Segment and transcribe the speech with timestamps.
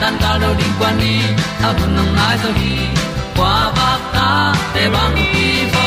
[0.00, 1.20] tan cao do đi qua đi,
[1.62, 2.76] ta bu nang mai zo khi
[3.36, 5.86] qua ba ta te bang ki bo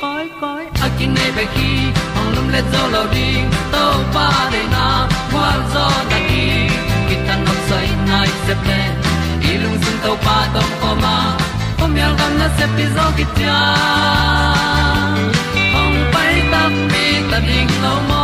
[0.00, 1.70] koi koi a kin nei be ki
[2.18, 3.28] ong lum le zo lo di
[3.72, 3.84] to
[4.14, 4.86] pa de na
[5.32, 6.44] kwa zo ta ki
[7.08, 8.80] ki tan nok sai nai se ple
[9.62, 11.16] lung sun to pa tom ko ma.
[11.78, 13.58] Pom yal gam na se pi zo ki tia
[15.80, 18.23] ong pai ta mi ta ding lo mo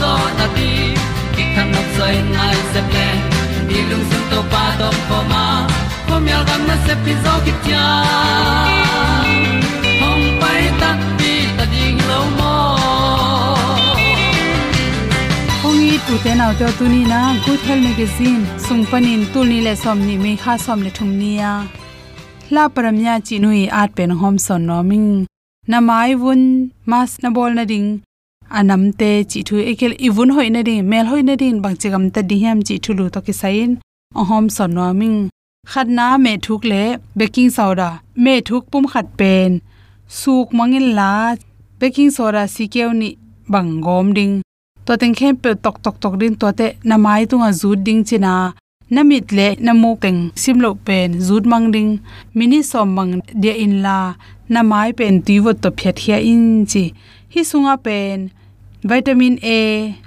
[0.00, 0.70] zo na ti
[1.34, 3.06] ki kan nok sai nai se ple
[3.68, 5.44] ni lung sun to pa to pa ma.
[6.08, 7.84] Ko mi al gam na se pi zo ki tia
[10.00, 12.54] hom pai ta ti ta ding lo mo
[15.68, 17.20] ong i tu te nau te tu ni na.
[17.46, 21.10] Good health magazine sung panin tu ni le som ni me kha som le thum
[21.20, 21.52] ni ya
[22.54, 25.10] la paramya chi nui at pen hom son no ming
[25.72, 26.42] namai vun,
[26.90, 27.88] mas na bol na ding
[28.50, 32.04] anam te chi thu ekel ibun hoi na ding, mel hoi na ding, bang chigam
[32.14, 33.70] ta di ham chi thu lu to ki sain.
[34.20, 35.18] A hom son no ming.
[35.70, 36.82] Khat na me thuk le
[37.18, 37.90] baking soda,
[38.24, 39.60] me thuk pum khat pen.
[40.08, 41.12] Suk mangin la,
[41.80, 43.08] baking soda si keu ni
[43.52, 44.34] bang gom ding.
[44.86, 48.02] To teng khem pe tok tok tok din to te na mai tunga zut ding
[48.08, 48.34] china
[48.94, 51.92] namit le namu teng simlo pen, zut mang ding.
[52.36, 53.12] Mini som mang
[53.42, 53.98] de in la,
[54.48, 56.84] na mai pen ti wo to phet hia in chi
[57.32, 58.18] hi sunga pen
[58.90, 59.58] vitamin a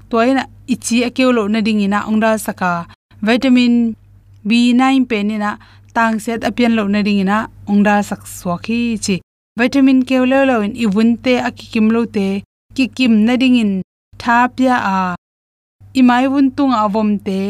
[0.10, 0.44] toina
[0.74, 2.72] ichi akeulo na ding ina ongda saka.
[3.28, 3.74] Vitamin
[4.48, 5.52] b9 pen ina
[5.96, 7.38] tang set apian lo na ding ina
[7.72, 9.16] ongda sak swaki chi
[9.60, 12.28] vitamin k lo in ibunte akikim lo te
[12.76, 13.72] kikim na ding in
[14.22, 15.00] thapya a.
[16.00, 17.42] Imai bun tung avom te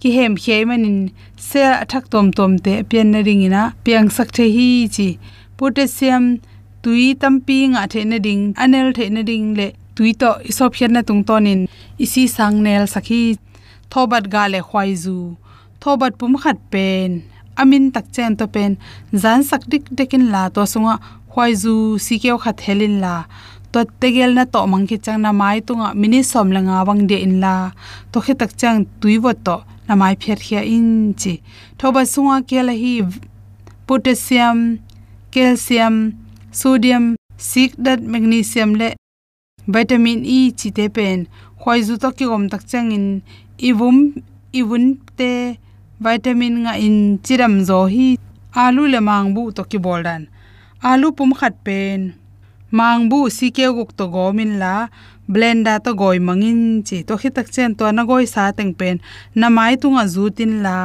[0.00, 0.62] ki hem khei
[1.48, 5.08] se athak tom tom te pian na ring ina piang sak the hi chi
[5.56, 6.24] potassium
[6.82, 9.66] tui tampi nga thena ding, anel thena ding le
[9.96, 11.60] tui to isop hian na tung tonin
[12.04, 13.22] isi sang nel sakhi,
[13.92, 15.18] thobat ga le khwai zu.
[15.80, 17.10] Thobat pum khat pen,
[17.60, 18.72] amin tak chen to pen.
[19.22, 20.94] Zan sak dik dekin la to sunga
[21.32, 21.74] khwai zu
[22.06, 23.14] sikeu khat helin la.
[23.72, 27.16] To tegel na to mangki chang na mai tunga, mini som la nga wang de
[27.26, 27.54] in la.
[28.12, 29.56] To khe tak chang tuiwot to,
[29.88, 31.34] na mai pher khia in chi.
[31.78, 32.94] Thoba sunga ke la hi
[33.86, 34.58] potassium,
[35.32, 35.96] calcium
[36.52, 38.88] sodium sik dat magnesium le
[39.66, 41.26] vitamin e chi te pen.
[41.60, 43.06] Khoi zu to ki gom tak chang in
[43.68, 43.96] ivum,
[44.52, 44.84] iwun
[45.18, 45.58] te
[46.00, 48.18] vitamin nga in chiram zo hi.
[48.54, 50.22] Alu le mang bu to ki boldan
[50.82, 52.14] alu pum khat pen.
[52.70, 54.88] Mang bu si ke guk to gomin la
[55.28, 58.96] blender to goi mangin chi to khitak chen to na goi sa teng pen.
[59.34, 60.76] Na mai tu nga zu tin la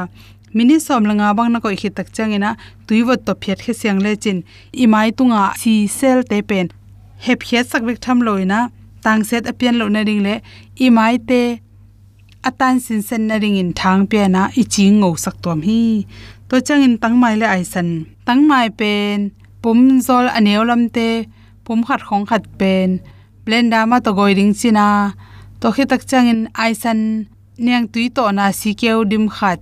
[0.54, 2.50] mini som langa bang na koi khitak changina
[2.86, 4.38] tuiwat to phet khe siang le chin.
[4.82, 6.66] I mai tunga si sel te pen.
[7.24, 8.60] Hep hiat sak bek tham loina
[9.04, 10.34] tang set apian lo na ring le.
[10.84, 11.42] I mai te
[12.48, 16.06] atan sin sen na ring in thang pe na, i ching ngau sak tom hi.
[16.48, 17.88] To changin tang mai le ai san.
[18.26, 19.18] Tang mai pen,
[19.62, 21.08] pum zol aneu lam te,
[21.64, 22.90] pum khat khong khat pen.
[23.44, 24.86] Blender ma to goi ring china.
[25.60, 27.00] To khe tak changin ai san.
[27.64, 29.60] Niang tui to na si keu dim khat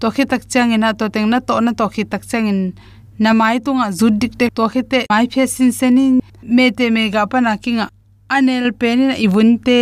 [0.00, 2.60] to khi tak changin to teng na to na to khi tak changin
[3.18, 6.12] na mai tunga zud dik te to khite mai phe sin senin
[6.56, 7.86] me te me ga pa na kinga
[8.34, 9.80] anel penin ibunte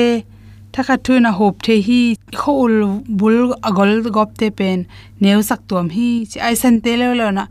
[0.73, 2.01] thakha thu na hop the hi
[2.41, 2.75] khol
[3.19, 3.39] bul
[3.69, 4.79] agol gop te pen
[5.23, 7.45] neu sak tuam hi, chi ai san te le lo na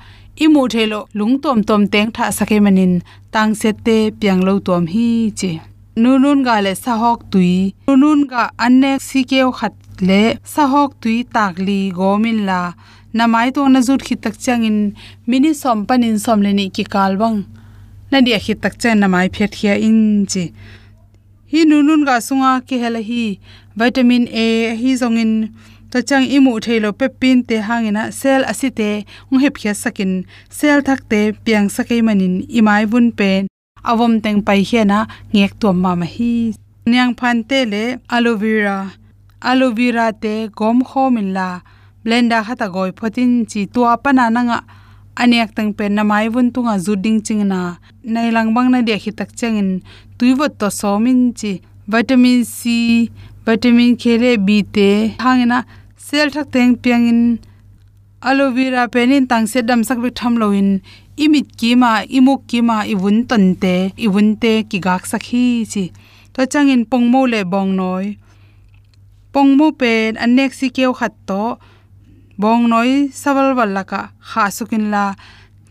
[0.44, 2.94] imu thelo lung tom tom teng tha sake manin
[3.34, 5.08] tang se te piang lo tuam hi,
[5.40, 5.52] chi.
[6.02, 7.54] Nunun ga le sa hok tui.
[7.88, 9.74] Nunun ga anne sikeo khat
[10.08, 10.22] le
[10.54, 12.62] sa hok tui takli gomin la
[13.18, 14.78] namai to na zut khit tak changin
[15.30, 17.38] mini som panin som le ni ki kalwang
[18.12, 20.00] na dia khit tak chen namai phet khia in
[20.32, 20.44] chi
[21.52, 23.24] hi nunun ga sunga ki hela hi
[23.80, 24.48] vitamin a
[24.82, 25.34] hi zongin
[25.92, 28.90] to chang imu thailo pe pin te hangina sel asite
[29.30, 30.12] ung hep khia sakin
[30.58, 33.42] sel thak te piang sakai manin imai bun pen
[33.90, 35.00] awom teng pai hiana
[35.34, 36.34] ngek to ma ma hi
[36.92, 37.84] nyang phan te le
[38.16, 38.78] aloe vera
[39.50, 41.48] aloe vera te gom khomin la.
[42.04, 44.60] Blender khata goi photin chi tua pana nanga.
[45.22, 47.62] Aniak tang pen na mai bun tunga zuding chingna
[48.14, 49.70] nai lang bang na de khi tak changin
[50.18, 51.52] tuiwot to somin chi.
[51.92, 53.10] Vitamin c,
[53.46, 54.90] vitamin k le b te.
[55.24, 55.60] Hangina
[56.08, 57.22] sel thak teng piangin
[58.28, 60.70] aloe vera penin tang se dam sak bik tham loin
[61.24, 63.76] imit ki ma, imuk ki ma iwun ton te.
[64.06, 65.84] Iwun te ki gak sakhi chi.
[66.34, 68.06] To changin pongmo le bong noi
[69.34, 71.58] pongmo pen anek si keu khat to,
[72.42, 72.92] bong noi
[73.22, 75.16] sawal walaka kha sukin la,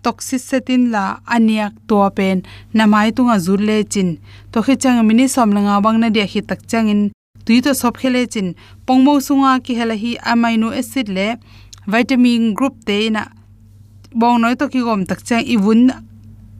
[0.03, 2.43] toxic setin la, aniak to pen,
[2.77, 4.19] namai tunga zurle chin.
[4.53, 7.01] To khe chang mini somlanga bangna de hi tak changin
[7.45, 8.55] tui to sop khele chin.
[8.87, 11.29] Pongmo sunga ki hela hi amino acid le,
[11.93, 13.23] vitamin group te na
[14.21, 15.91] bong noi to ki gom tak chang iwun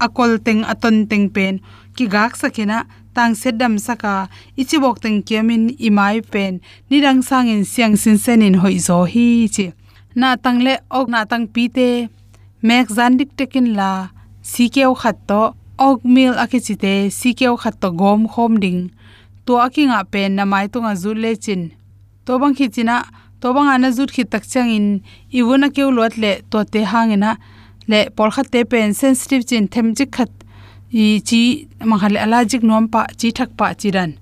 [0.05, 1.61] akol teng aton teng pen.
[1.97, 4.15] Ki gak sakena tang sedam saka
[4.61, 6.53] ichibok teng kemin imai pen
[6.91, 9.67] nirang sangin siang sin senin hoi zo hi chi.
[10.21, 11.89] Na tangle ok na tang pi te,
[12.67, 13.91] mek zan dik tekin la
[14.53, 15.43] sikeu khat to
[15.89, 18.81] ok mil akichite sikeu khat to gom khom ding.
[19.47, 21.63] To akinga pen na mai tunga zu le chin.
[22.27, 22.97] To bang khichina
[23.41, 24.87] to bang ana zut khi tak changin
[25.39, 27.31] iwuna keu lot le to te hangena
[27.91, 30.31] le por khat te pen sensitive chin them chi khat
[30.93, 34.13] i chi manghal allergic nom pa, chi thak pa chiran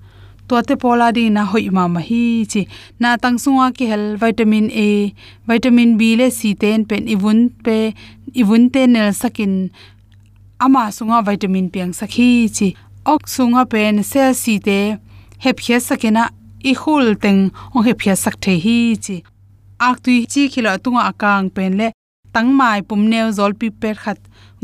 [0.49, 2.61] to te pola di na hoi ma ma hi chi.
[3.01, 4.89] Na tang sunga ki hel vitamin a,
[5.49, 7.77] vitamin b le c ten pen ivun pe
[8.41, 9.53] ivun te nel sakin.
[10.65, 12.67] Ama sunga vitamin piang sakhi chi.
[13.13, 14.79] Ok sunga pen cell c te,
[15.43, 16.23] hep khia sakena,
[16.71, 17.41] i khul teng,
[17.73, 19.15] ong hep khia sak the hi chi.
[19.87, 21.87] Ak tu chi khila tunga akang pen le,
[22.33, 24.19] tang mai pum neu zol pi per khat,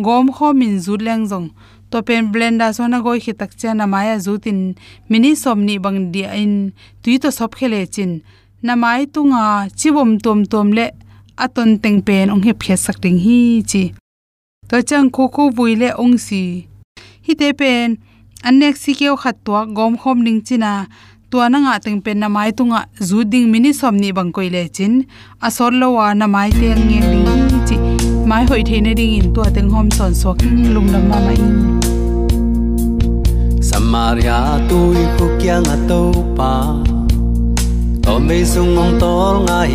[0.06, 1.48] gom kho min zu leng jong
[1.92, 4.60] to pen blender so na goi khitak chana maya zutin
[5.10, 6.54] mini somni bang dia in
[7.04, 8.12] tui to sop khele chin
[8.66, 9.44] na mai tunga
[9.80, 10.88] chibom tom tom le
[11.44, 13.40] aton teng pen ong he phe sak ding hi
[13.72, 13.84] chi
[14.70, 16.44] to chang kho kho buile ong si
[17.26, 17.88] hi te pen
[18.48, 20.72] anek si keo khat to gom khom ning china
[21.30, 24.64] tua na nga teng pen na mai tunga zu ding mini somni bang koi le
[24.76, 24.94] chin
[25.48, 27.35] asor lo wa na mai te nge ding
[28.26, 31.38] mai hoi theine ding in tua teng hom son so king lung lam ma mai
[33.62, 34.40] Samaria
[34.70, 36.54] tôi khu kia ngà tâu pa.
[38.04, 39.72] To mê sung ngong tol ngai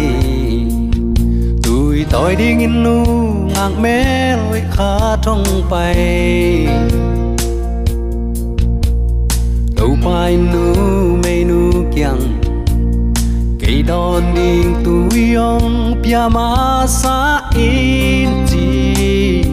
[1.62, 3.04] Tôi tôi đi nghìn nu
[3.54, 6.66] ngang mê lối khá trong bay.
[9.76, 10.74] Đâu pai nu
[11.24, 12.39] mê nu kyang
[13.70, 19.44] cây đòn đình tu yong pia ma sa in chi.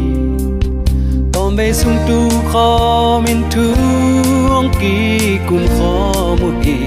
[1.34, 3.74] Tom bê sung tu kho min tu
[4.50, 6.78] ong ki kum kho mu hi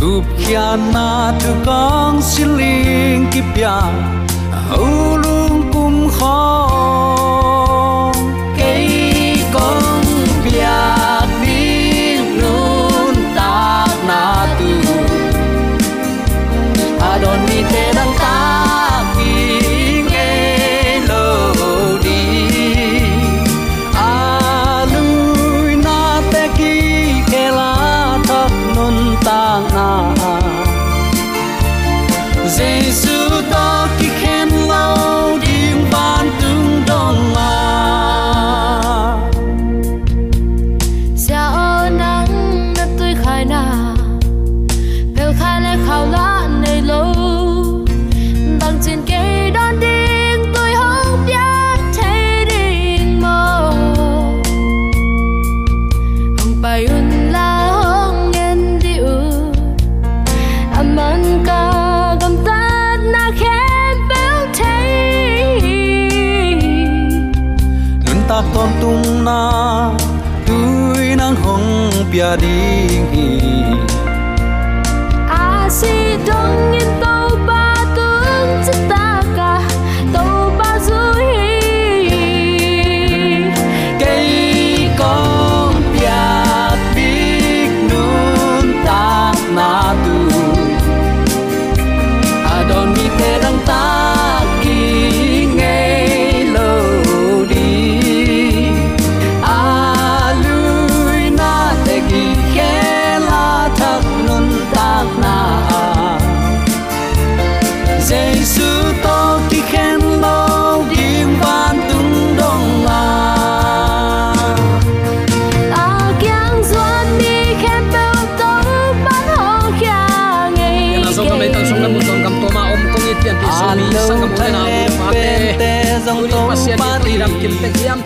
[0.00, 3.80] gup kia na tu kong siling ki pia
[4.70, 5.18] au
[5.72, 7.67] kum kho.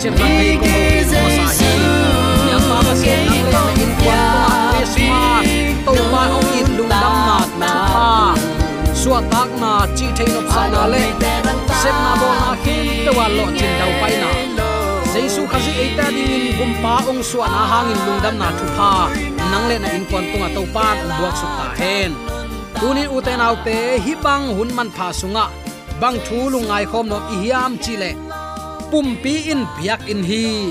[0.03, 0.67] Te hiam chen man nei ko
[1.15, 1.71] mo sa hi
[2.49, 4.21] yang ma ma se nang le in kwa
[4.75, 5.47] Christmas
[5.85, 8.07] to ma ong in lung dam na na pa
[9.01, 11.03] suwa tak na chi thei nop sa na le
[11.81, 14.29] sep na bo na hi te wa lo chin dau pai na
[15.13, 18.91] Jesu khazi eita ding in gumpa ong suwa na hangin lung dam na thu pha
[19.51, 22.11] nang le na in kwan tunga to pan buak su ta hen
[22.79, 25.45] tunin uten autte hi bang hun man pha sunga
[26.01, 28.11] bang thu lungai khom no i hiam chi le
[28.93, 30.69] pumpi in piak in hi.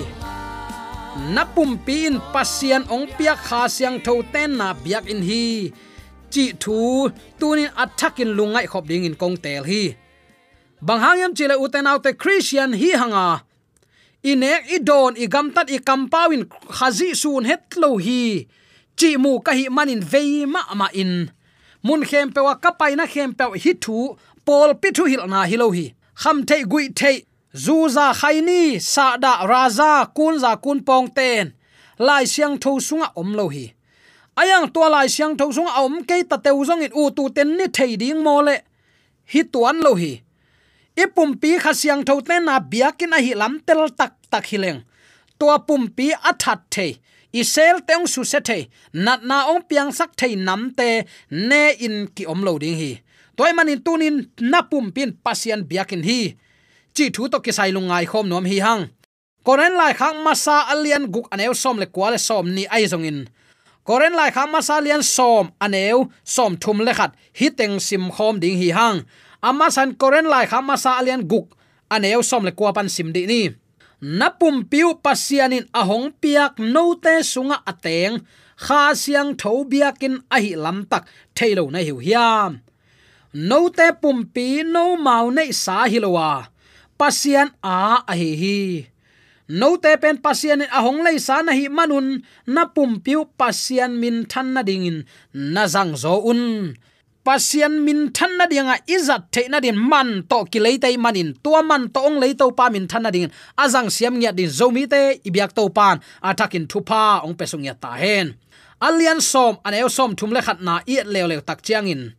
[1.35, 5.75] Na pumpi in pasian ong piak kha siang tho ten na piak in hi.
[6.31, 7.11] Chi thu,
[7.41, 9.83] tunin attackin lungai khop ding in kong tel hi.
[10.87, 13.43] Bang hangyam chile uten autte christian hi hanga.
[14.31, 18.47] Inek i don i gam tat i kampawin khazi sun het lo hi.
[18.99, 21.13] Chi mu ka hi manin veima ma in.
[21.87, 24.15] Mun khem pe wa kapai na khem pe hi thu
[24.47, 25.87] pol pi thu hil na hi lo hi.
[26.23, 27.19] Kham thei gui thei
[27.55, 31.53] zuza khaini sa da raza, kun za kun pong ten.
[31.99, 33.73] Lai siang tho sunga om lo hi.
[34.37, 37.57] Ayang to lai siang tho sunga om ke ta te uzong in u tu ten
[37.57, 38.57] ni thei ding mo le.
[39.33, 40.23] Hi tuan lo hi.
[40.97, 44.81] Ipum pi kha siang tho ten na biakin a hi lam tel tak tak hileng
[45.39, 46.97] to pum pi athat the
[47.41, 48.69] isel teng su se the
[49.05, 50.89] nat na ong piang sak thei nam te
[51.31, 52.93] ne in ki om lo ding hi.
[53.37, 56.21] Toy manin tunin napum pin pasian biakin hi
[56.95, 58.83] chi thu to kisai lung lungai khom nom hi hang.
[59.45, 63.19] Koren lai khang masa alian guk aneu som le kwale som ni ai zong in.
[63.87, 68.35] Koren lai khang masa alian som aneu som thum le khat hi teng sim khom
[68.43, 68.99] ding hi hang.
[69.49, 71.47] Ama san koren lai khang masa alian guk
[71.95, 73.43] aneu som le kwa pan sim di ni.
[74.19, 78.15] Napum piu pasianin ahong piak no te sunga ateng
[78.65, 81.05] kha siang tho biakin ahi lam tak
[81.37, 82.53] thailo na hiu hiam.
[83.49, 84.19] No te pum
[84.75, 86.52] no mau nei sa hilowa
[87.03, 88.59] pasian a a hi hi.
[89.51, 93.99] No te pen pasian a hong lei sa na hi manun, na pum piu pasian
[93.99, 94.99] min than na ding in,
[95.35, 96.43] na zang zo un.
[97.27, 101.35] Pasian min than na dinga izat the na din, man to ki lei tai manin
[101.43, 104.51] tua man to ong lei to pa min than na ding azang siam nya din
[104.59, 108.39] zomi te ibyak to pan atakin thupa ong pesung ya ta hen.
[108.79, 112.15] Alian som an eo som thum le khat na, i le le tak chiang in.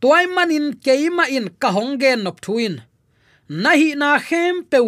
[0.00, 2.84] Tuai manin keima in ka hong gen nop thuin
[3.48, 4.78] nahi na khem pe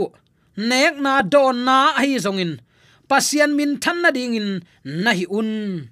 [0.56, 2.60] nek na don na hi zongin.
[3.08, 5.88] Pasian min than na ding in nahi un.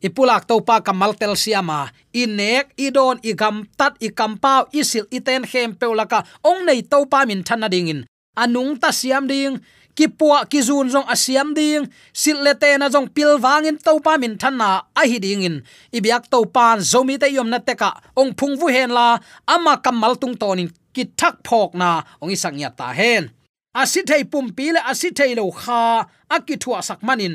[0.00, 1.90] Ipulak to pa kamal tel siama.
[2.14, 7.42] Inek idon gam tat ikam pau isil iten khem peulaka ong nei to pa min
[7.42, 8.00] than na ding in.
[8.38, 9.60] Anung ta siam ding.
[9.96, 11.88] Ki puwa ki zun zong asiam ding.
[12.12, 15.64] Sil le te na zong pil wangin to pa min thanna a hi ding in.
[15.88, 19.16] Ibyak to pan zomi te yom na teka ong phung vu hen la.
[19.48, 21.90] Ama kamal tung tonin ki thak phok na
[22.22, 23.22] ong isak nya ta hen.
[23.80, 27.34] Asithei pumpi le asithei lo kha, akithua sak manin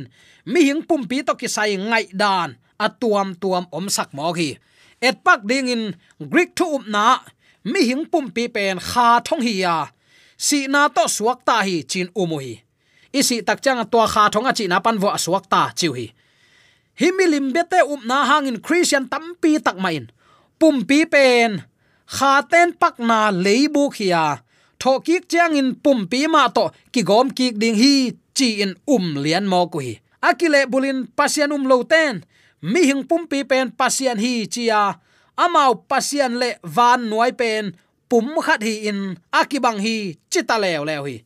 [0.52, 2.50] mi hing pumpi to ki sai ngai dan
[2.86, 4.50] a tuam tuam om sak mo hi
[5.08, 5.84] et pak ding in
[6.32, 7.06] greek thu up na
[7.72, 9.78] mi hing pumpi pen kha thong hi ya.
[10.38, 12.54] Si na to suak ta hi chin umu hi.
[13.14, 16.08] Isi tak chang to kha thong a chi na pan vo suak ta chiu hi.
[17.00, 20.10] Himilim bete up na hangin christian tampi tak main.
[20.60, 21.52] Pumpi pen
[22.16, 24.24] kha ten pak na leibu khia
[24.82, 27.94] tho kik chiang in pum pi ma to ki gom kik ding hi
[28.38, 32.24] chi in um lian mo ku hi akile bulin pasian um lo ten.
[32.62, 34.94] Mi hing pum pi pen pasian hi chia
[35.34, 37.74] amau pasian le van noi pen
[38.10, 41.26] pum khat hi in akibang hi chita lew lew hi.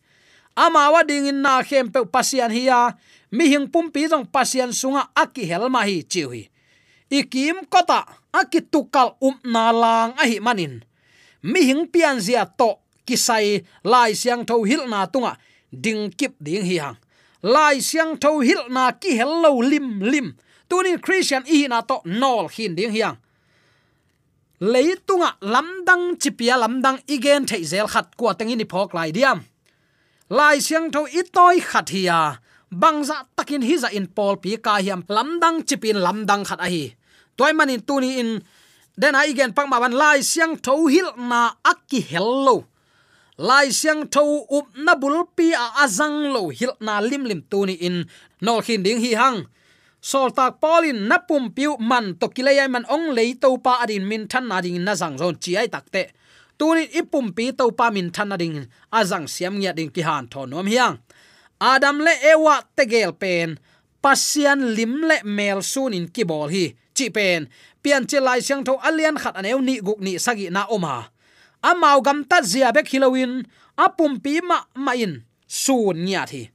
[0.56, 2.96] Amawa ding in na khem pe pasian hi ya
[3.36, 6.48] mi hing pum pi jong pasian sunga aki helma hi chiu hi.
[7.12, 8.08] Ikim kota
[8.42, 10.84] akitukal um na lang ahi manin.
[11.44, 15.38] Mi hing pian zia to kisai lai siang tho hil na tunga.
[15.72, 16.98] Ding kip ding hi hang.
[17.44, 20.28] Lai siang tho hil na ki hello lim lim.
[20.70, 23.18] Tunin christian i na to nol hin ding hiang
[24.62, 29.44] leitunga lamdang chipia lamdang igen thei zel khat kwa tengin ni phok lai diam.
[30.30, 32.40] Lai siang tho itoi khat hiya
[32.72, 35.04] bangza takin hi za in pol pi ka hiam.
[35.08, 36.96] Lamdang chipin lamdang khat a hi
[37.38, 38.32] toy manin tuni in
[39.02, 42.58] den ai igen pang ma ban lai siang tho hil na akki hello
[43.38, 44.24] lai siang tho
[44.58, 47.98] up na bul pi a azang lo hil na lim lim tuni in.
[48.42, 49.40] No khin ding hi hang.
[50.02, 54.08] Sol tak polin na pum piu man to kilaya man ong lei to pa adin
[54.10, 56.04] min than na ding na zang zon chi ai takte
[56.60, 58.58] tuni ipum pi to pa min than na ding
[59.00, 60.96] azang siam nya ding ki han tho nom hiang
[61.60, 63.60] adam le ewa tegel pen,
[64.04, 66.66] pasian lim le mel sun in ki bol hi
[66.98, 67.52] chi pen
[67.84, 70.96] pian che lai siang tho alian khat aneu ni guk ni sagi na oma.
[71.70, 73.46] Amau gam ta zia bek hilowin
[73.78, 75.14] apum pi ma ma in.
[75.48, 76.50] Sun nya thi.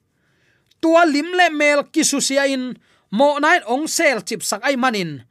[0.81, 2.75] Tua lim le mel kisusia in,
[3.13, 5.23] mo nai ong sel chip sak ai manin.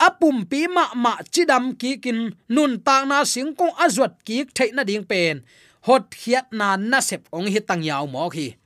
[0.00, 4.70] Apum pi ma ma chidam ki kin, nun ta na sing kong azwat ki thei
[4.72, 5.44] na ding pen.
[5.86, 8.56] Hot khiat na na sep ong hi tang yaw mo khi.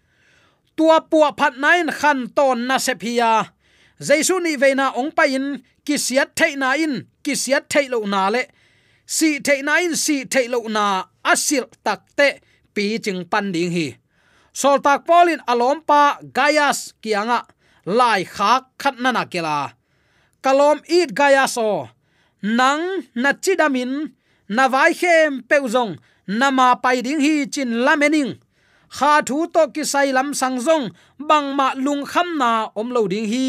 [0.76, 3.54] Tua puwa phat nain khan ton na sep hiya
[4.00, 8.42] jaisu ni veina ong pa in kisiat thei na in kisiat thei lo na le.
[9.06, 12.40] Si thei na in, si thei lo na, asil takte
[12.74, 13.96] pi ching pan ding hi.
[14.52, 17.44] Sol tak polin alom pa gayas kianga,
[17.84, 19.74] lai khak khat na na kela.
[20.44, 21.88] Kalom it gayaso
[22.42, 24.12] nang na chidamin
[24.48, 25.96] na vai khem peuzong
[26.28, 28.36] na ma pai ding hi chin lamening
[28.96, 30.86] kha thu to ki sai lam sang zong,
[31.28, 33.46] bang ma lung kham na om lo ding hi.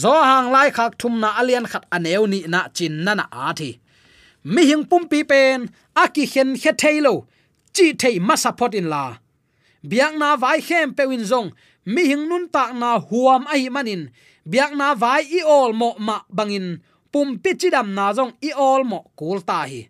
[0.00, 3.54] Zo hang lai khak thum na alian khat aneu ni na chin na na a
[3.58, 3.70] thi.
[4.52, 5.58] Mi hing pum pi pen
[6.02, 7.14] aki hen khe thailo
[7.74, 9.04] chi thei ma support in la.
[9.90, 11.48] Biang na vai khem pe win zong,
[11.92, 14.02] mi hing nun ta na huam ai manin.
[14.50, 16.66] Biang na vai i ol mo ma bangin,
[17.12, 19.80] pum pi chidam na zong i ol mo kul ta hi.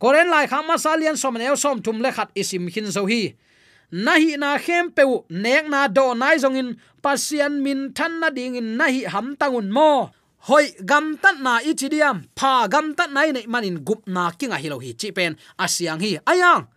[0.00, 3.22] Koren lai kham ma salian som neu som thum le khat isim hin zo hi
[3.94, 8.58] nahi na khem pe nek na do nai zong in pasian min than na ding
[8.58, 10.10] in, nahi ham tangun mo.
[10.44, 14.76] Hoi, gam tat na ichidiam pha gam tat nai nei manin, gup na kinga hilo
[14.82, 16.68] hi chi pen asyang hi ayang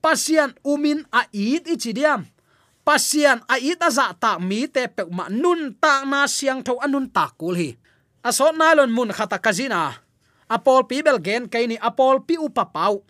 [0.00, 2.24] pasian umin a it ichidiam
[2.86, 7.10] pasian a it aza ta mi te pe ma nun ta na siang tho anun
[7.12, 7.70] ta kul hi.
[8.24, 10.00] Asot nylon mun khata kazina
[10.48, 13.04] apol pi bel gen kaini apol pi upa pau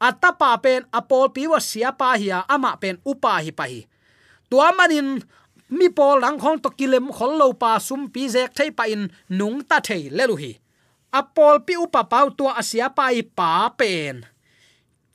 [0.00, 3.88] atapa pen apol pi wa sia pa hiya ama pen upa hi pa hi
[4.52, 5.24] tua manin
[5.72, 9.08] mi pol lang khong to kilem khol lo pa sum pi zek thai pa in
[9.32, 10.52] nung ta thei lelu hi
[11.10, 14.28] apol pi upa pau tua asia pa i pa pen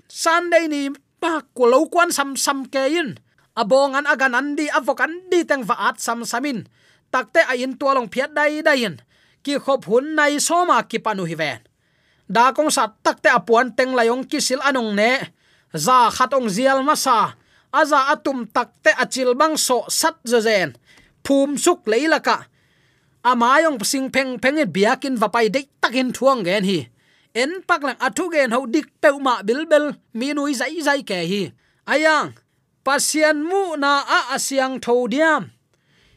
[0.09, 0.89] sunday ni
[1.21, 3.21] pa ko lo kwan sam sam ke in
[3.55, 6.65] abong an agan an di avokan di teng va at sam samin
[7.13, 8.95] takte a in tua long phiat dai dai in
[9.45, 11.61] ki khop hun nai soma ki panu hi ven
[12.31, 15.19] da kong sat takte apuan teng layong kisil anong ne.
[15.75, 17.35] Za khatong zial masa
[17.71, 20.75] aza atum takte achil bang so sat zazen
[21.23, 22.47] phum suk leilaka
[23.23, 26.79] amayong sing peng peng et biakin vapai dei takin thuang gen hi.
[27.31, 31.43] En pak lang athu gen ho dik peuma bilbel mi nui zai zai ke hi.
[31.87, 32.35] Ayang
[32.83, 35.53] pasian mu na a asyang thodiam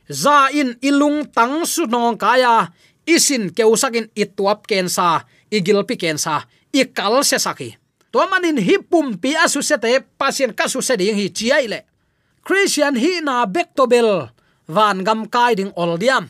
[0.08, 2.72] za in ilung tang su nong kaya
[3.06, 7.70] isin keusakin ituap kensa igil pi kensa ikal se saki.
[8.12, 11.66] To manin hi pum pi asu se te, pasien ka su se ding hi chiai
[11.72, 11.80] le
[12.44, 14.28] christian hi na bek to bel
[14.68, 16.28] van gam kai ding ol diam.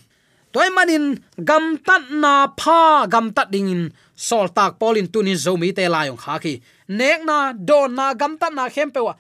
[0.54, 3.82] Toy manin gam tat na pha gam tat ding in,
[4.14, 6.54] sol tak polin tunin zomi te layong kha ki.
[6.88, 9.14] Nek na don na gam tat na khem pe wa.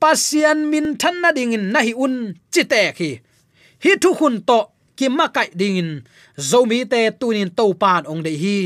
[0.00, 3.10] Pasian min than na ding in nahi un chite ki.
[3.82, 4.58] Hi thu khun to
[4.98, 5.90] ki ma kai ding in
[6.36, 8.56] zomi te tunin to pan ong de hi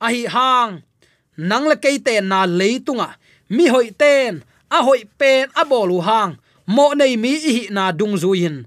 [0.00, 0.72] a hi hang,
[1.36, 3.08] nang le ke te na leitunga
[3.50, 6.36] mi hoi ten, a hoi pen a bolu hang.
[6.68, 8.66] Mo nei mi hi na dung zuin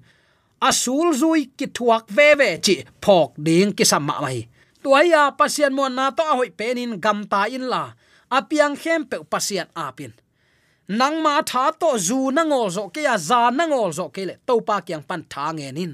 [0.62, 4.40] asul zui ki thuak ve ve chi phok ding ki samma mai.
[4.84, 7.84] Tuaya pasian mo na to a hoi penin gam ta in la.
[8.38, 10.14] Apiang khem pe pasian apin
[11.00, 14.22] nang ma tha to zu na ngol zo ke ya za na ngol zo ke
[14.30, 15.94] le to pa kyang pan tha nge nin.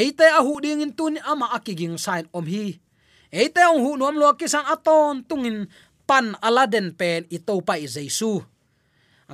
[0.00, 2.66] Eite a hu ding in tun ama akiging sign om hi
[3.36, 5.68] eite ong hu nom lo ki sang aton tungin
[6.08, 8.40] pan aladen pen i to pa i jesu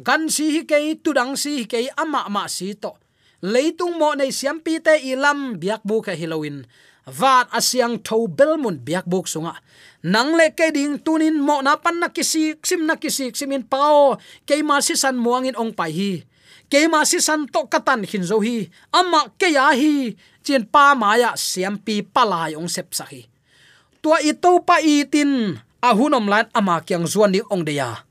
[0.01, 2.97] gan si hi ke tudang si hi ke ama ma si to.
[3.45, 6.65] Leitung mo nei siam pi te ilam biak bu ka hilowin.
[7.05, 9.59] Vat asyang tho belmun biak buk sunga.
[10.07, 14.17] Nang le ke ding tunin mo na pan na kisi sim na kisi simin pao.
[14.47, 16.13] Ke ma si san muangin ong pai hi.
[16.71, 18.71] Ke ma si san to katan hin zo hi.
[18.95, 20.15] Ama ke ya hi.
[20.47, 23.32] Chin pa ma ya siam pi palai ong sep sahi hi
[24.03, 26.27] tua ito pa itin tin.
[26.29, 28.07] Lan ama kyang zuan ni ong deya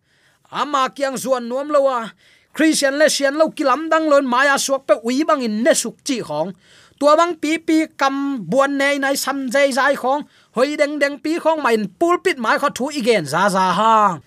[0.52, 2.12] ama kyang zuan nuam lowa
[2.52, 6.04] christian le sian lo kilam dang lon maya suak pe ui bang in ne suk
[6.04, 6.52] chi khong.
[7.00, 10.28] Tua bang pi pi kam buan nei nai sam jai jai khong.
[10.54, 14.20] Hoi deng deng pi khong main pulpit mai kho thu igen za za ha.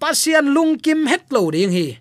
[0.00, 2.00] Pasian lung kim het lo ding hi.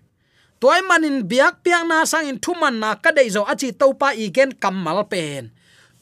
[0.62, 4.56] Toy manin biak piang na sang in thuman na ka dei zo achi topa igen
[4.56, 5.52] kamal pen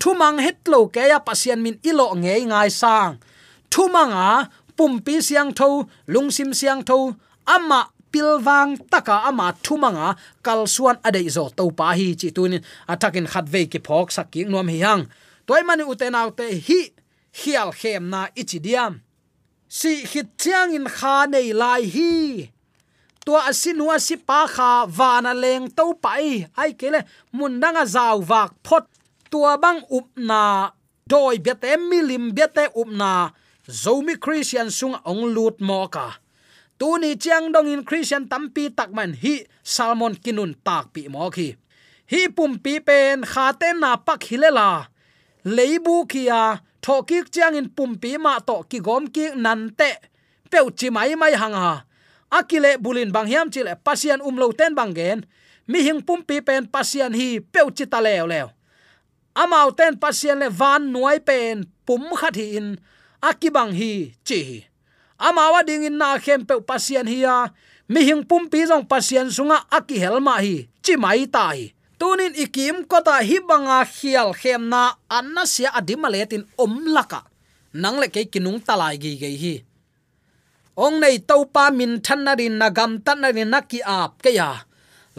[0.02, 3.20] thumang het lo ke ya pasian min ilo nge ngai sang.
[3.72, 5.70] Thumanga pumpi siang tho,
[6.08, 7.82] lungsim siang tho, ama
[8.12, 13.80] pilwang taka ama thumanga kalsuan adei zo to pa hi chi tunin atakin khatve ki
[13.86, 15.04] phok sakki nuam hi hang.
[15.48, 16.80] Toy mani utenaw te hi,
[17.40, 18.94] hial khem na ichidiam
[19.70, 22.14] si hit chiang in kha nei lai hi.
[23.26, 27.06] Tua asinua si pa kha wana leng to pai ai kele
[27.38, 28.86] mundanga zaw wak phot
[29.30, 30.74] tua bang up na
[31.06, 33.30] doi bete milim bete up na
[33.70, 36.18] zomi christian sung ong lut mo ka.
[36.80, 41.54] Tu ni chiang dong in christian tampi takman hi salmon kinun tak pi mo khi
[42.12, 44.90] hi pum pi pen kha te na pak hilela.
[45.46, 49.92] Leibu kia thoki chiang in pum pi ma to ki gom ki nan te.
[50.50, 51.86] Peu chi mai mai hanga.
[52.32, 55.20] Akile bulin bang hiam chile pasian umlo ten bang gen.
[55.70, 58.48] Mi hing pum pi pen pasian hi peu chi ta lew lew
[59.40, 62.68] amau ten pasien le van nuai pen, pum khat hi in,
[63.24, 64.70] akibang hi chi
[65.20, 67.52] amawa ding in na khem pe pasien hi ya
[67.92, 71.74] mi hing pum pi jong pasien sunga aki helma hi, chi mai ta hi.
[72.00, 77.28] Tunin ikim kota hi banga khial khem na, anna sia adimaletin om laka.
[77.74, 79.56] Nang le ke kinung talai gi ge hi.
[80.80, 83.84] Ong nei to pa min than na rin na gam tan na rin na ki
[83.84, 84.64] ap ke ya.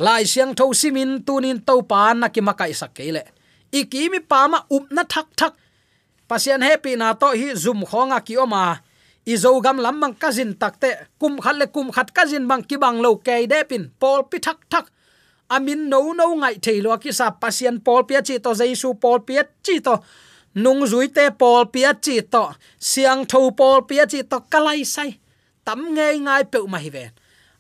[0.01, 3.23] Lai siang tho simin tunin to pa na ki makai sak ke le
[3.73, 5.55] ikimi pa ma up na thak thak.
[6.29, 8.81] Pasian happy na to hi zum khonga ki oma.
[9.27, 12.99] Izo gam lam mang kazin takte, kum khat le kum khat kazin bang ki bang
[13.03, 14.87] lo ke de pin pol pi thak thak.
[15.51, 19.43] Amin no no ngai thailo ki sa pasian pol pia chi to, jaisu pol pia
[19.65, 19.95] chi to.
[20.55, 22.45] Nung zui te pol pia chi to.
[22.79, 25.19] Siang tho pol pia chi to, kalai sai.
[25.65, 27.11] Tam nge ngai pe ma hi ven.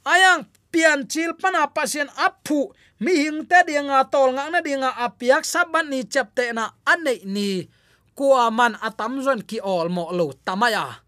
[0.06, 2.70] Ayang pian chil pana pasien aphu.
[3.00, 7.68] Mi hing te dinga tol nga na dinga apiak saban ni chapte na ane ni.
[8.14, 11.00] Kwa man atam zon ki ol mo lo tamaya.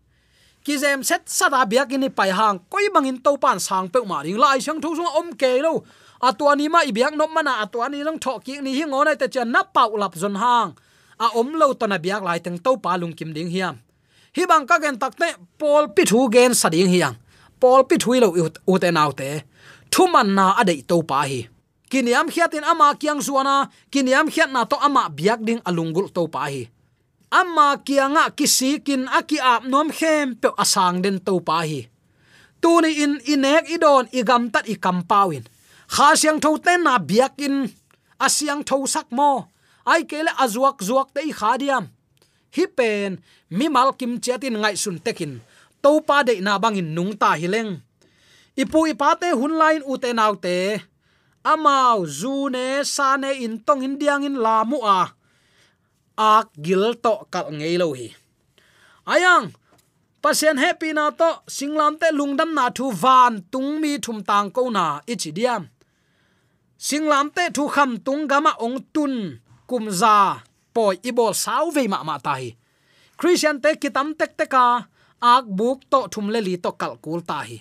[0.65, 4.23] Ki zem set sada biak ini pai hang koi bangin to pan sang pe ma
[4.25, 5.85] ring lai sang thu sung om ke lo.
[6.23, 9.61] Atwani ma ibyak no mana atwani lang tho ki ni hing onai te chan na
[9.63, 10.73] pau lap zon hang.
[11.21, 13.77] A om lo to na biak lai teng to pa lung kim ding hiam.
[14.33, 15.29] Hi bang ka gen takte
[15.61, 17.21] pol pi thu gen sading hiang
[17.61, 19.45] pol pi thui lo u te nau te
[19.93, 21.53] thuman na adei to pa hi
[21.93, 26.49] kiniam khiatin ama kiang zuana kiniam khiat na to ama biak ding alungul to pa
[26.49, 26.65] hi.
[27.29, 31.93] Amma kianga kisikin aki ap nom khem pe asang den to pa hi.
[32.65, 35.45] Tuni in inek idon igam tat i kampawin
[35.93, 37.69] kha siang tho ten na biak in,
[38.17, 39.53] asiang tho sak mo.
[39.85, 41.85] Ai kele azuak zuak te kha diam.
[42.57, 43.21] Hi pen,
[43.53, 45.45] mi mal kim chatin ngai sun tekin.
[45.85, 47.85] To pa de na bangin nung ta hileng
[48.57, 50.59] ipu ipate hun line ute naute,
[51.45, 55.01] nau amao zu ne sa ne in tong in diang in la mu a
[56.17, 58.09] ak gil to kal ngei lo hi.
[59.13, 59.51] Ayang
[60.23, 64.71] pasien happy na to singlam te lungdam na thu van tung mi thum tang ko
[64.71, 65.63] na ichi diam.
[66.87, 69.15] Singlam te thu kham tung gama ong tun
[69.67, 70.17] kum za
[70.75, 72.45] poi ibol sau ve ma ma tai
[73.19, 74.67] christian te kitam tek teka
[75.35, 77.59] ak buk to thum le li to kal kul ta hi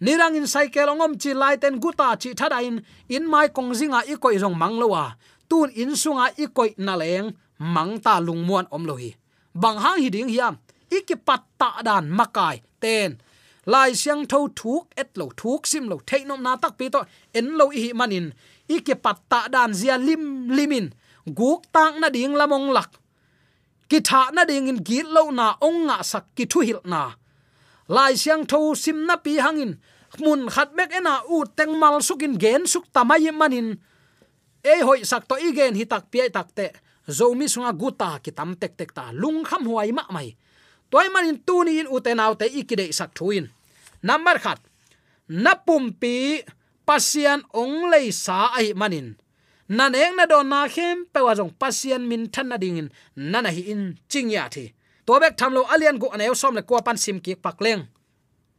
[0.00, 4.14] nirang in cycle ongom chi lai ten guta chi thada in in mai kongzinga i
[4.22, 4.76] koi rong mang
[5.48, 8.86] tun in sunga i koi na leng, mang ta lung muan om
[9.54, 10.54] bang hang hi ding hiam,
[10.90, 13.18] iki patta dan makai, ten.
[13.66, 17.00] Lai siang tho thuk et lo thuk sim lo theinom na tak pi to,
[17.34, 18.32] en lo hi manin.
[18.68, 20.86] Iki patta dan zia lim, limin.
[21.38, 22.90] Guk tang na ding lamong lak.
[23.90, 27.02] Ki tha na ding in git lo na, ong nga sak ki thu hil na
[27.88, 29.72] lai siang tho sim na pi hangin
[30.20, 33.68] mun khat mek ena u teng mal sukin gen suk tamai manin
[34.64, 36.66] e hoi sak to igen hi tak pi tak te
[37.08, 40.36] zomi sunga guta ki tam tek tek ta lung kham huai ma mai.
[40.90, 43.44] Toy manin tu ni in utenaw te ikide sak thuin
[44.02, 44.60] number khat
[45.28, 46.44] napum pi
[46.88, 49.16] pasian ong lei sa ai manin
[49.68, 52.88] nan neng na don na khem pe wa jong pasian min than na ding in.
[53.16, 54.72] Nana hi in chingya thi
[55.08, 57.88] to bek thamlo alian go anew som le ko pan sim ki pakleng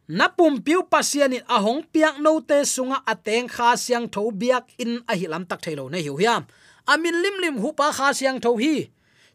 [0.09, 4.65] na pum piu pasian in ahong piak no te sunga ateng kha siang tho biak
[4.81, 6.49] in a hi lam tak thailo ne hiu hiam.
[6.89, 8.89] Amin lim lim hu pa kha siang tho hi.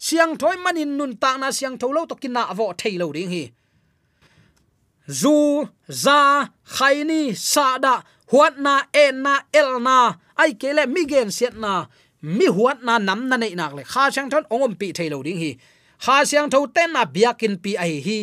[0.06, 3.30] Siang thoi manin nun ta na siang tho lo to kin na vo thailo ding
[3.30, 3.44] hi.
[5.06, 8.02] Zu, za khaini sada
[8.34, 11.86] huat na en na, el na, ai kele mi gen siat na,
[12.36, 13.82] mi huat na nam na nei nak le.
[13.92, 15.52] Kha chang thon ongom pi thailo ding hi
[16.04, 18.20] ha siang tho ten na biakin pi ai hi.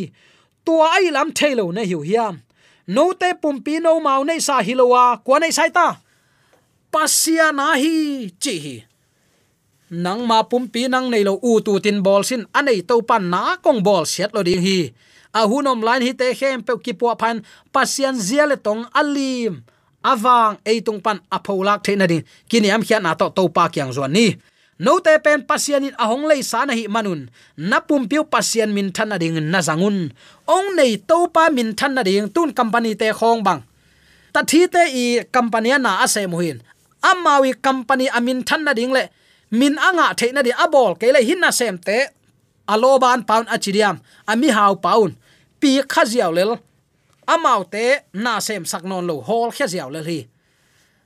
[0.65, 2.43] Tua ai lam thelo na hiu hiam.
[2.87, 6.01] No te pum pi no mau nei sa hilowa kwa nei sai ta.
[6.91, 8.75] Pasia na hi, chi hi.
[9.91, 12.43] Nang ma pum pi nang nei lo u tu tin bol sin.
[12.57, 14.91] Anei to pan na kong bol set lo ding hi.
[15.31, 17.39] A hunom line hi te khem pe ki po pan
[17.71, 19.63] pasian ziale tong alim
[20.03, 22.23] awang eitung pan apholak theina ding.
[22.49, 24.35] Kini am khian na to to pa kyang zon ni
[24.83, 27.21] no te pen pasian in ahong lei sana hi manun.
[27.69, 29.97] Na pum piu pasian min than na ding na zangun.
[30.55, 33.61] Ong nei to pa min than na ding tun company te khong bang.
[34.33, 36.59] Ta thi te i company na ase muhin
[37.01, 39.09] amawi company amin than na ding le.
[39.51, 41.97] Min anga theina di abol ke le hinna sem te.
[42.67, 45.11] Aloban paun achiriam ami hau paun.
[45.59, 46.51] Pi khaziaw lel.
[47.27, 50.19] Amau te na sem saknon lo hol khaziaw lel hi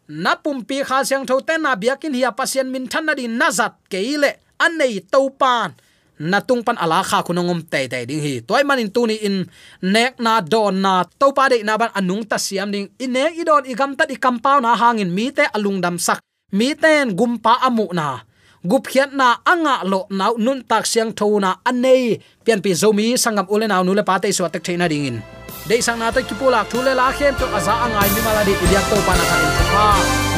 [0.08, 3.26] na pum pi kha siang tho te na biakin hi pasien min than na di
[3.28, 4.42] nazat keile.
[4.56, 5.76] Anei to pan
[6.20, 8.40] na tung pan ala kha kunongom te te ding hi.
[8.40, 9.50] Toy manin tu ni in
[9.82, 12.88] nek na don na to pa de na ban anung ta siam ding.
[13.00, 15.12] In nek i don i gam ta di kampau na hangin.
[15.12, 16.20] Mi te alung dam sak.
[16.56, 18.24] Mi ten gumpa amu na.
[18.66, 23.14] Gup khiat na anga lo nau nun tak siang tho na anei pian pi zomi
[23.14, 26.22] sangam ule nau nule pa te so tak theina ding in dei sang na ta
[26.22, 29.26] ki pula thule la khem to aza angai mi mala di idiak to pa na
[29.30, 29.86] ka in pa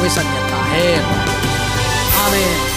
[0.00, 0.88] we san ya ta he
[2.24, 2.67] amen.